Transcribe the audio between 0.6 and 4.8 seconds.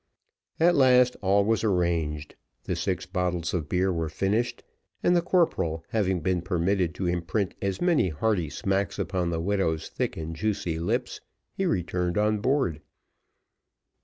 last all was arranged, the six bottles of beer were finished,